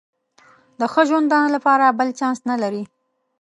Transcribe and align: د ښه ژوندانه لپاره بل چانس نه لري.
د 0.79 0.81
ښه 0.93 1.01
ژوندانه 1.09 1.49
لپاره 1.55 1.95
بل 1.97 2.09
چانس 2.19 2.39
نه 2.49 2.55
لري. 2.63 2.83